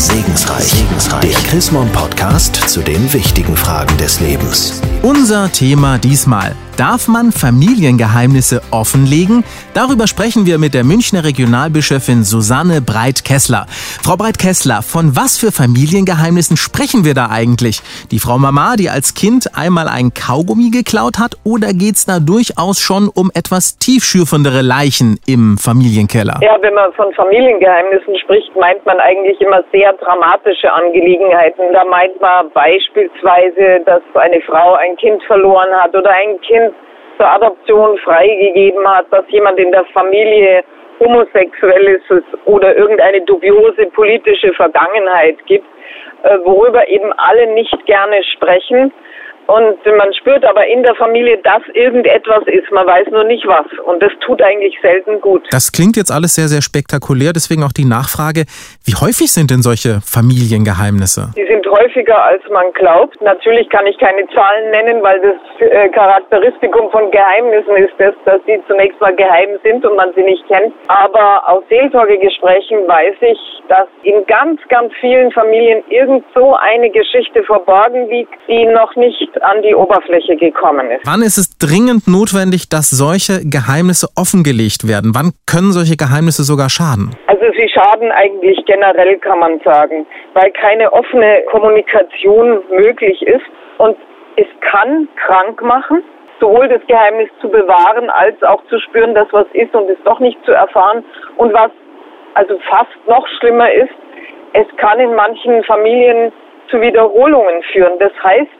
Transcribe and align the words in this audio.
Segensreich. 0.00 0.64
Segensreich. 0.64 1.20
Der 1.20 1.38
Chrismon 1.50 1.86
Podcast 1.92 2.56
zu 2.56 2.80
den 2.80 3.12
wichtigen 3.12 3.54
Fragen 3.54 3.94
des 3.98 4.18
Lebens. 4.18 4.80
Unser 5.02 5.52
Thema 5.52 5.98
diesmal. 5.98 6.56
Darf 6.80 7.08
man 7.08 7.30
Familiengeheimnisse 7.30 8.62
offenlegen? 8.70 9.44
Darüber 9.74 10.06
sprechen 10.06 10.46
wir 10.46 10.56
mit 10.56 10.72
der 10.72 10.82
Münchner 10.82 11.24
Regionalbischöfin 11.24 12.24
Susanne 12.24 12.80
Breit-Kessler. 12.80 13.66
Frau 14.02 14.16
Breit-Kessler, 14.16 14.80
von 14.80 15.14
was 15.14 15.36
für 15.36 15.52
Familiengeheimnissen 15.52 16.56
sprechen 16.56 17.04
wir 17.04 17.12
da 17.12 17.28
eigentlich? 17.28 17.82
Die 18.10 18.18
Frau 18.18 18.38
Mama, 18.38 18.76
die 18.78 18.88
als 18.88 19.12
Kind 19.12 19.54
einmal 19.54 19.88
ein 19.88 20.14
Kaugummi 20.14 20.70
geklaut 20.70 21.18
hat, 21.18 21.36
oder 21.44 21.74
geht's 21.76 22.06
da 22.06 22.16
durchaus 22.18 22.80
schon 22.80 23.10
um 23.12 23.30
etwas 23.34 23.76
tiefschürfendere 23.76 24.62
Leichen 24.62 25.20
im 25.26 25.58
Familienkeller? 25.58 26.40
Ja, 26.40 26.56
wenn 26.62 26.72
man 26.72 26.94
von 26.94 27.12
Familiengeheimnissen 27.12 28.16
spricht, 28.24 28.56
meint 28.56 28.86
man 28.86 28.96
eigentlich 29.00 29.38
immer 29.42 29.60
sehr 29.70 29.92
dramatische 30.00 30.72
Angelegenheiten. 30.72 31.60
Da 31.74 31.84
meint 31.84 32.18
man 32.22 32.48
beispielsweise, 32.56 33.84
dass 33.84 34.00
eine 34.14 34.40
Frau 34.48 34.80
ein 34.80 34.96
Kind 34.96 35.22
verloren 35.24 35.76
hat 35.76 35.94
oder 35.94 36.08
ein 36.08 36.40
Kind 36.40 36.69
zur 37.20 37.30
Adoption 37.30 37.98
freigegeben 37.98 38.88
hat, 38.88 39.04
dass 39.10 39.24
jemand 39.28 39.58
in 39.58 39.70
der 39.72 39.84
Familie 39.92 40.64
homosexuell 41.00 42.00
ist 42.00 42.24
oder 42.46 42.74
irgendeine 42.76 43.20
dubiose 43.22 43.86
politische 43.92 44.52
Vergangenheit 44.54 45.36
gibt, 45.44 45.66
äh, 46.22 46.38
worüber 46.44 46.88
eben 46.88 47.12
alle 47.18 47.46
nicht 47.52 47.76
gerne 47.84 48.22
sprechen. 48.24 48.90
Und 49.50 49.84
man 49.96 50.14
spürt 50.14 50.44
aber 50.44 50.64
in 50.68 50.84
der 50.84 50.94
Familie, 50.94 51.38
dass 51.38 51.62
irgendetwas 51.74 52.44
ist. 52.46 52.70
Man 52.70 52.86
weiß 52.86 53.08
nur 53.10 53.24
nicht 53.24 53.44
was. 53.48 53.66
Und 53.84 54.00
das 54.00 54.12
tut 54.24 54.40
eigentlich 54.40 54.78
selten 54.80 55.20
gut. 55.20 55.42
Das 55.50 55.72
klingt 55.72 55.96
jetzt 55.96 56.12
alles 56.12 56.36
sehr, 56.36 56.46
sehr 56.46 56.62
spektakulär. 56.62 57.32
Deswegen 57.32 57.64
auch 57.64 57.72
die 57.72 57.84
Nachfrage, 57.84 58.44
wie 58.86 58.94
häufig 58.94 59.32
sind 59.32 59.50
denn 59.50 59.62
solche 59.62 60.00
Familiengeheimnisse? 60.06 61.32
Die 61.36 61.46
sind 61.46 61.66
häufiger, 61.66 62.22
als 62.22 62.42
man 62.50 62.72
glaubt. 62.74 63.20
Natürlich 63.22 63.68
kann 63.70 63.86
ich 63.88 63.98
keine 63.98 64.22
Zahlen 64.28 64.70
nennen, 64.70 65.02
weil 65.02 65.20
das 65.20 65.68
äh, 65.68 65.88
Charakteristikum 65.88 66.88
von 66.90 67.10
Geheimnissen 67.10 67.74
ist 67.76 67.94
das, 67.98 68.14
dass 68.26 68.40
sie 68.46 68.60
zunächst 68.68 69.00
mal 69.00 69.14
geheim 69.16 69.58
sind 69.64 69.84
und 69.84 69.96
man 69.96 70.12
sie 70.14 70.22
nicht 70.22 70.46
kennt. 70.46 70.72
Aber 70.86 71.48
aus 71.48 71.64
Seelsorgegesprächen 71.68 72.86
weiß 72.86 73.16
ich, 73.22 73.38
dass 73.68 73.88
in 74.02 74.24
ganz, 74.26 74.60
ganz 74.68 74.92
vielen 75.00 75.32
Familien 75.32 75.82
irgend 75.88 76.24
so 76.34 76.54
eine 76.54 76.90
Geschichte 76.90 77.42
verborgen 77.42 78.08
liegt, 78.08 78.34
die 78.48 78.66
noch 78.66 78.94
nicht 78.96 79.39
an 79.42 79.62
die 79.62 79.74
Oberfläche 79.74 80.36
gekommen 80.36 80.90
ist. 80.90 81.02
Wann 81.04 81.22
ist 81.22 81.38
es 81.38 81.56
dringend 81.58 82.06
notwendig, 82.08 82.68
dass 82.68 82.90
solche 82.90 83.40
Geheimnisse 83.44 84.08
offengelegt 84.16 84.88
werden? 84.88 85.12
Wann 85.14 85.32
können 85.46 85.72
solche 85.72 85.96
Geheimnisse 85.96 86.42
sogar 86.42 86.70
schaden? 86.70 87.10
Also 87.26 87.46
sie 87.56 87.68
schaden 87.68 88.10
eigentlich 88.12 88.58
generell, 88.66 89.18
kann 89.18 89.38
man 89.38 89.60
sagen, 89.64 90.06
weil 90.34 90.50
keine 90.52 90.92
offene 90.92 91.42
Kommunikation 91.50 92.62
möglich 92.70 93.22
ist 93.22 93.46
und 93.78 93.96
es 94.36 94.46
kann 94.60 95.08
krank 95.16 95.62
machen 95.62 96.02
sowohl 96.40 96.68
das 96.68 96.80
Geheimnis 96.86 97.28
zu 97.40 97.48
bewahren, 97.48 98.08
als 98.10 98.42
auch 98.42 98.64
zu 98.70 98.80
spüren, 98.80 99.14
dass 99.14 99.28
was 99.30 99.46
ist 99.52 99.74
und 99.74 99.88
es 99.90 99.98
doch 100.04 100.18
nicht 100.20 100.42
zu 100.44 100.52
erfahren. 100.52 101.04
Und 101.36 101.52
was 101.52 101.70
also 102.34 102.58
fast 102.68 102.96
noch 103.06 103.26
schlimmer 103.38 103.70
ist, 103.70 103.92
es 104.54 104.66
kann 104.78 104.98
in 104.98 105.14
manchen 105.14 105.62
Familien 105.64 106.32
zu 106.70 106.80
Wiederholungen 106.80 107.62
führen. 107.72 107.98
Das 107.98 108.12
heißt, 108.22 108.50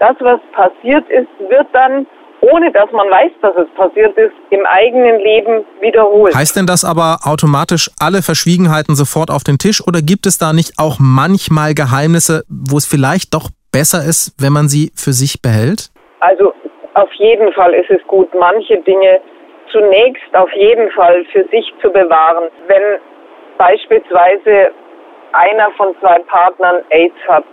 das, 0.00 0.16
was 0.20 0.40
passiert 0.52 1.08
ist, 1.10 1.28
wird 1.50 1.68
dann, 1.72 2.06
ohne 2.40 2.72
dass 2.72 2.90
man 2.90 3.08
weiß, 3.10 3.32
dass 3.42 3.54
es 3.56 3.68
passiert 3.76 4.16
ist, 4.16 4.32
im 4.48 4.64
eigenen 4.66 5.20
Leben 5.20 5.64
wiederholt. 5.80 6.34
Heißt 6.34 6.56
denn 6.56 6.66
das 6.66 6.84
aber 6.84 7.18
automatisch 7.24 7.90
alle 8.00 8.22
Verschwiegenheiten 8.22 8.96
sofort 8.96 9.30
auf 9.30 9.44
den 9.44 9.58
Tisch 9.58 9.80
oder 9.86 10.00
gibt 10.00 10.26
es 10.26 10.38
da 10.38 10.52
nicht 10.52 10.72
auch 10.78 10.96
manchmal 10.98 11.74
Geheimnisse, 11.74 12.44
wo 12.48 12.78
es 12.78 12.86
vielleicht 12.86 13.34
doch 13.34 13.50
besser 13.72 13.98
ist, 13.98 14.34
wenn 14.40 14.52
man 14.52 14.68
sie 14.68 14.90
für 14.96 15.12
sich 15.12 15.42
behält? 15.42 15.90
Also 16.20 16.52
auf 16.94 17.12
jeden 17.14 17.52
Fall 17.52 17.74
ist 17.74 17.90
es 17.90 18.02
gut, 18.06 18.28
manche 18.34 18.78
Dinge 18.78 19.20
zunächst 19.70 20.34
auf 20.34 20.50
jeden 20.54 20.90
Fall 20.92 21.24
für 21.30 21.44
sich 21.52 21.64
zu 21.82 21.90
bewahren. 21.90 22.48
Wenn 22.66 22.98
beispielsweise 23.58 24.72
einer 25.32 25.70
von 25.76 25.94
zwei 26.00 26.18
Partnern 26.20 26.82
AIDS 26.88 27.14
hat, 27.28 27.44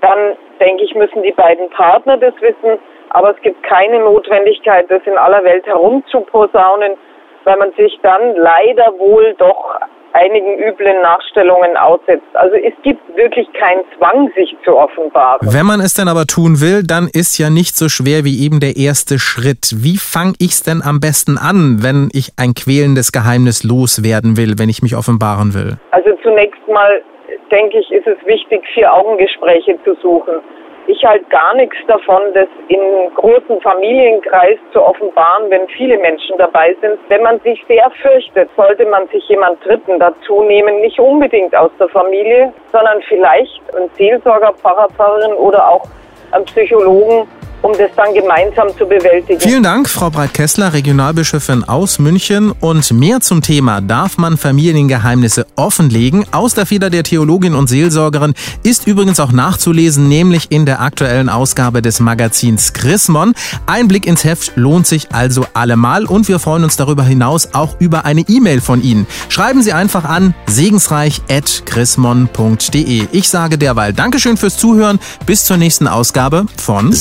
dann 0.00 0.36
denke 0.60 0.84
ich, 0.84 0.94
müssen 0.94 1.22
die 1.22 1.32
beiden 1.32 1.68
Partner 1.70 2.16
das 2.16 2.34
wissen. 2.40 2.78
Aber 3.10 3.30
es 3.30 3.40
gibt 3.42 3.62
keine 3.62 4.00
Notwendigkeit, 4.00 4.86
das 4.90 5.02
in 5.06 5.16
aller 5.16 5.42
Welt 5.44 5.66
herumzuposaunen, 5.66 6.96
weil 7.44 7.56
man 7.56 7.72
sich 7.72 7.98
dann 8.02 8.36
leider 8.36 8.92
wohl 8.98 9.34
doch 9.38 9.78
einigen 10.12 10.58
üblen 10.58 11.00
Nachstellungen 11.02 11.76
aussetzt. 11.76 12.26
Also 12.34 12.56
es 12.56 12.74
gibt 12.82 13.00
wirklich 13.16 13.46
keinen 13.52 13.84
Zwang, 13.96 14.30
sich 14.36 14.56
zu 14.64 14.76
offenbaren. 14.76 15.40
Wenn 15.52 15.66
man 15.66 15.80
es 15.80 15.94
denn 15.94 16.08
aber 16.08 16.24
tun 16.26 16.60
will, 16.60 16.82
dann 16.82 17.08
ist 17.12 17.38
ja 17.38 17.50
nicht 17.50 17.76
so 17.76 17.88
schwer 17.88 18.24
wie 18.24 18.44
eben 18.44 18.60
der 18.60 18.76
erste 18.76 19.18
Schritt. 19.18 19.72
Wie 19.76 19.98
fange 19.98 20.34
ich 20.38 20.50
es 20.50 20.62
denn 20.62 20.82
am 20.82 21.00
besten 21.00 21.38
an, 21.38 21.82
wenn 21.82 22.08
ich 22.12 22.32
ein 22.36 22.54
quälendes 22.54 23.12
Geheimnis 23.12 23.64
loswerden 23.64 24.36
will, 24.36 24.58
wenn 24.58 24.68
ich 24.68 24.82
mich 24.82 24.96
offenbaren 24.96 25.54
will? 25.54 25.76
Also 25.90 26.10
zunächst 26.22 26.66
mal 26.68 27.02
denke 27.50 27.78
ich, 27.78 27.90
ist 27.90 28.06
es 28.06 28.18
wichtig, 28.26 28.62
Vier-Augen-Gespräche 28.74 29.78
zu 29.84 29.94
suchen. 29.96 30.40
Ich 30.86 31.04
halte 31.04 31.26
gar 31.26 31.54
nichts 31.54 31.76
davon, 31.86 32.22
das 32.32 32.48
in 32.68 32.80
großen 33.14 33.60
Familienkreis 33.60 34.58
zu 34.72 34.82
offenbaren, 34.82 35.50
wenn 35.50 35.68
viele 35.68 35.98
Menschen 35.98 36.38
dabei 36.38 36.74
sind. 36.80 36.98
Wenn 37.08 37.22
man 37.22 37.38
sich 37.40 37.62
sehr 37.68 37.90
fürchtet, 38.00 38.48
sollte 38.56 38.86
man 38.86 39.06
sich 39.08 39.22
jemand 39.28 39.62
Dritten 39.66 39.98
dazu 39.98 40.42
nehmen, 40.44 40.80
nicht 40.80 40.98
unbedingt 40.98 41.54
aus 41.54 41.70
der 41.78 41.88
Familie, 41.88 42.54
sondern 42.72 43.02
vielleicht 43.02 43.60
ein 43.76 43.90
Seelsorger, 43.98 44.54
Pfarrer, 44.54 44.88
Pfarrerin 44.96 45.34
oder 45.34 45.68
auch 45.68 45.84
einen 46.32 46.46
Psychologen, 46.46 47.28
um 47.62 47.72
das 47.72 47.90
dann 47.96 48.14
gemeinsam 48.14 48.68
zu 48.76 48.86
bewältigen. 48.86 49.40
Vielen 49.40 49.62
Dank, 49.62 49.88
Frau 49.88 50.10
Breit-Kessler, 50.10 50.72
Regionalbischöfin 50.72 51.64
aus 51.64 51.98
München. 51.98 52.52
Und 52.60 52.90
mehr 52.92 53.20
zum 53.20 53.42
Thema, 53.42 53.80
darf 53.80 54.18
man 54.18 54.36
Familiengeheimnisse 54.36 55.46
offenlegen? 55.56 56.24
Aus 56.32 56.54
der 56.54 56.66
Feder 56.66 56.90
der 56.90 57.02
Theologin 57.02 57.54
und 57.54 57.68
Seelsorgerin 57.68 58.34
ist 58.62 58.86
übrigens 58.86 59.20
auch 59.20 59.32
nachzulesen, 59.32 60.08
nämlich 60.08 60.50
in 60.50 60.66
der 60.66 60.80
aktuellen 60.80 61.28
Ausgabe 61.28 61.82
des 61.82 62.00
Magazins 62.00 62.72
Chrismon. 62.72 63.34
Ein 63.66 63.88
Blick 63.88 64.06
ins 64.06 64.24
Heft 64.24 64.52
lohnt 64.56 64.86
sich 64.86 65.12
also 65.12 65.46
allemal 65.54 66.04
und 66.04 66.28
wir 66.28 66.38
freuen 66.38 66.64
uns 66.64 66.76
darüber 66.76 67.02
hinaus 67.02 67.54
auch 67.54 67.80
über 67.80 68.04
eine 68.04 68.24
E-Mail 68.28 68.60
von 68.60 68.82
Ihnen. 68.82 69.06
Schreiben 69.28 69.62
Sie 69.62 69.72
einfach 69.72 70.04
an 70.04 70.34
segensreich.chrismon.de. 70.46 73.08
Ich 73.12 73.28
sage 73.28 73.58
derweil 73.58 73.92
Dankeschön 73.92 74.36
fürs 74.36 74.56
Zuhören. 74.56 75.00
Bis 75.26 75.44
zur 75.44 75.56
nächsten 75.56 75.88
Ausgabe 75.88 76.46
von 76.56 76.92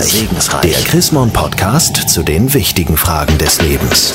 Segensreich. 0.00 0.12
Segensreich. 0.12 0.60
Der 0.62 0.82
Chrismon 0.84 1.30
Podcast 1.32 1.96
zu 2.08 2.22
den 2.22 2.54
wichtigen 2.54 2.96
Fragen 2.96 3.36
des 3.36 3.60
Lebens. 3.60 4.14